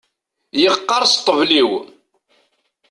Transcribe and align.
Yeqqerṣ 0.61 1.11
ṭṭbel-iw. 1.19 1.71